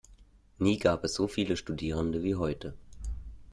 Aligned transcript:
Nie 0.59 0.79
gab 0.79 1.03
es 1.03 1.13
so 1.13 1.27
viele 1.27 1.55
Studierende 1.55 2.23
wie 2.23 2.33
heute. 2.33 2.73